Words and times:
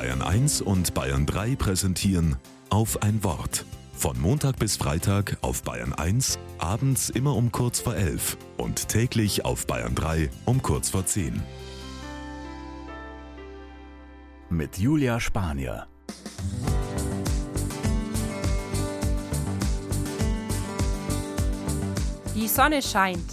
Bayern 0.00 0.22
1 0.22 0.62
und 0.62 0.94
Bayern 0.94 1.26
3 1.26 1.56
präsentieren 1.56 2.36
auf 2.70 3.02
ein 3.02 3.22
Wort. 3.22 3.66
Von 3.92 4.18
Montag 4.18 4.58
bis 4.58 4.78
Freitag 4.78 5.36
auf 5.42 5.62
Bayern 5.62 5.92
1, 5.92 6.38
abends 6.56 7.10
immer 7.10 7.36
um 7.36 7.52
kurz 7.52 7.80
vor 7.80 7.94
11 7.94 8.38
und 8.56 8.88
täglich 8.88 9.44
auf 9.44 9.66
Bayern 9.66 9.94
3 9.94 10.30
um 10.46 10.62
kurz 10.62 10.88
vor 10.88 11.04
10. 11.04 11.42
Mit 14.48 14.78
Julia 14.78 15.20
Spanier. 15.20 15.86
Die 22.34 22.48
Sonne 22.48 22.80
scheint, 22.80 23.32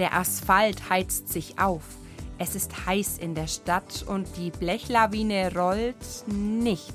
der 0.00 0.12
Asphalt 0.14 0.90
heizt 0.90 1.32
sich 1.32 1.60
auf. 1.60 1.99
Es 2.42 2.54
ist 2.54 2.86
heiß 2.86 3.18
in 3.18 3.34
der 3.34 3.48
Stadt 3.48 4.02
und 4.08 4.26
die 4.38 4.50
Blechlawine 4.50 5.54
rollt 5.54 6.24
nicht. 6.26 6.94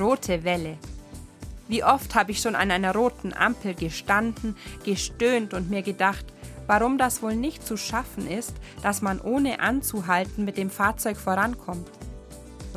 Rote 0.00 0.42
Welle. 0.42 0.78
Wie 1.68 1.84
oft 1.84 2.16
habe 2.16 2.32
ich 2.32 2.40
schon 2.40 2.56
an 2.56 2.72
einer 2.72 2.92
roten 2.92 3.32
Ampel 3.32 3.74
gestanden, 3.74 4.56
gestöhnt 4.84 5.54
und 5.54 5.70
mir 5.70 5.82
gedacht, 5.82 6.26
warum 6.66 6.98
das 6.98 7.22
wohl 7.22 7.36
nicht 7.36 7.64
zu 7.64 7.76
schaffen 7.76 8.28
ist, 8.28 8.52
dass 8.82 9.00
man 9.00 9.20
ohne 9.20 9.60
anzuhalten 9.60 10.44
mit 10.44 10.56
dem 10.56 10.70
Fahrzeug 10.70 11.18
vorankommt. 11.18 11.88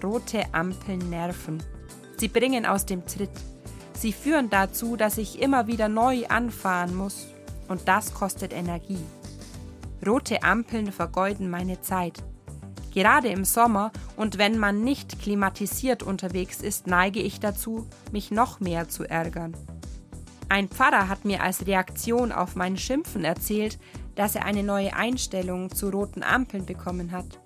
Rote 0.04 0.54
Ampeln 0.54 1.10
nerven. 1.10 1.64
Sie 2.16 2.28
bringen 2.28 2.68
aus 2.68 2.86
dem 2.86 3.08
Tritt. 3.08 3.32
Sie 3.94 4.14
führen 4.14 4.52
dazu, 4.52 4.98
dass 4.98 5.18
ich 5.18 5.42
immer 5.42 5.66
wieder 5.66 5.90
neu 5.90 6.28
anfahren 6.28 6.94
muss. 6.94 7.26
Und 7.68 7.88
das 7.88 8.14
kostet 8.14 8.54
Energie. 8.54 9.04
Rote 10.06 10.42
Ampeln 10.44 10.92
vergeuden 10.92 11.50
meine 11.50 11.82
Zeit. 11.82 12.24
Gerade 12.92 13.30
im 13.30 13.46
Sommer 13.46 13.92
und 14.18 14.38
wenn 14.38 14.58
man 14.58 14.84
nicht 14.84 15.22
klimatisiert 15.22 16.04
unterwegs 16.04 16.62
ist, 16.62 16.88
neige 16.88 17.22
ich 17.22 17.40
dazu, 17.40 17.88
mich 18.12 18.32
noch 18.32 18.60
mehr 18.60 18.90
zu 18.90 19.04
ärgern. 19.04 19.56
Ein 20.50 20.68
Pfarrer 20.68 21.08
hat 21.08 21.24
mir 21.24 21.42
als 21.42 21.66
Reaktion 21.66 22.32
auf 22.32 22.56
mein 22.56 22.78
Schimpfen 22.78 23.24
erzählt, 23.24 23.80
dass 24.16 24.36
er 24.36 24.44
eine 24.44 24.64
neue 24.64 24.94
Einstellung 24.94 25.74
zu 25.74 25.90
roten 25.90 26.24
Ampeln 26.24 26.66
bekommen 26.66 27.12
hat. 27.12 27.40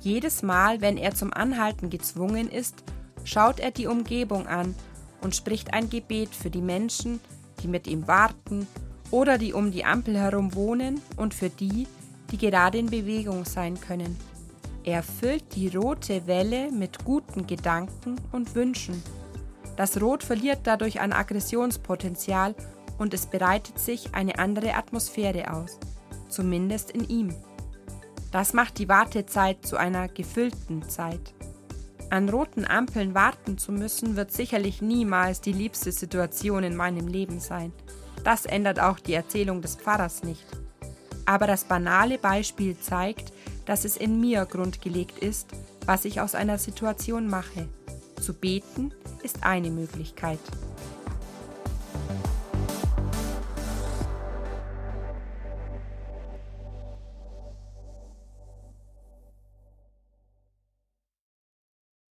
Jedes 0.00 0.42
Mal, 0.42 0.80
wenn 0.80 0.96
er 0.96 1.14
zum 1.14 1.32
Anhalten 1.32 1.90
gezwungen 1.90 2.48
ist, 2.48 2.84
schaut 3.24 3.58
er 3.58 3.72
die 3.72 3.88
Umgebung 3.88 4.46
an 4.46 4.76
und 5.20 5.34
spricht 5.34 5.74
ein 5.74 5.90
Gebet 5.90 6.28
für 6.34 6.50
die 6.50 6.62
Menschen, 6.62 7.18
die 7.62 7.68
mit 7.68 7.88
ihm 7.88 8.06
warten 8.06 8.68
oder 9.10 9.38
die 9.38 9.52
um 9.52 9.70
die 9.70 9.84
Ampel 9.84 10.18
herum 10.18 10.54
wohnen 10.54 11.00
und 11.16 11.34
für 11.34 11.50
die, 11.50 11.86
die 12.30 12.38
gerade 12.38 12.78
in 12.78 12.86
Bewegung 12.86 13.44
sein 13.44 13.80
können. 13.80 14.16
Er 14.84 15.02
füllt 15.02 15.54
die 15.54 15.68
rote 15.68 16.26
Welle 16.26 16.70
mit 16.70 17.04
guten 17.04 17.46
Gedanken 17.46 18.16
und 18.32 18.54
Wünschen. 18.54 19.02
Das 19.76 20.00
Rot 20.00 20.22
verliert 20.22 20.60
dadurch 20.64 21.00
an 21.00 21.12
Aggressionspotenzial 21.12 22.54
und 22.98 23.14
es 23.14 23.26
breitet 23.26 23.78
sich 23.78 24.14
eine 24.14 24.38
andere 24.38 24.74
Atmosphäre 24.74 25.52
aus, 25.52 25.78
zumindest 26.28 26.90
in 26.90 27.08
ihm. 27.08 27.34
Das 28.32 28.52
macht 28.52 28.78
die 28.78 28.88
Wartezeit 28.88 29.64
zu 29.64 29.76
einer 29.76 30.08
gefüllten 30.08 30.88
Zeit. 30.88 31.34
An 32.10 32.28
roten 32.28 32.64
Ampeln 32.64 33.14
warten 33.14 33.58
zu 33.58 33.72
müssen, 33.72 34.16
wird 34.16 34.32
sicherlich 34.32 34.80
niemals 34.80 35.40
die 35.40 35.52
liebste 35.52 35.92
Situation 35.92 36.64
in 36.64 36.74
meinem 36.74 37.06
Leben 37.06 37.38
sein. 37.38 37.72
Das 38.24 38.46
ändert 38.46 38.80
auch 38.80 38.98
die 38.98 39.14
Erzählung 39.14 39.62
des 39.62 39.76
Pfarrers 39.76 40.22
nicht. 40.22 40.44
Aber 41.24 41.46
das 41.46 41.64
banale 41.64 42.18
Beispiel 42.18 42.78
zeigt, 42.78 43.32
dass 43.66 43.84
es 43.84 43.96
in 43.96 44.20
mir 44.20 44.46
grundgelegt 44.46 45.18
ist, 45.18 45.48
was 45.84 46.04
ich 46.04 46.20
aus 46.20 46.34
einer 46.34 46.58
Situation 46.58 47.28
mache. 47.28 47.68
Zu 48.20 48.34
beten 48.34 48.92
ist 49.22 49.44
eine 49.44 49.70
Möglichkeit. 49.70 50.40